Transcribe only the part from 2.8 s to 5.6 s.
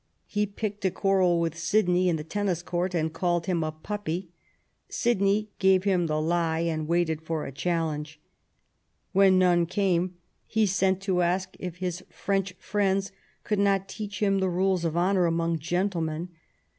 and called him a puppy *'. Sidney